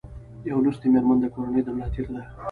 [0.49, 2.21] یو لوستي مېرمن د کورنۍ د ملا تېر ده